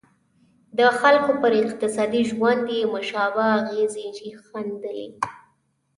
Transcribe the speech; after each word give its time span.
د 0.77 0.79
خلکو 0.99 1.31
پر 1.41 1.51
اقتصادي 1.63 2.21
ژوند 2.31 2.63
یې 2.75 2.81
مشابه 2.95 3.43
اغېزې 3.59 4.07
ښندلې. 4.45 5.07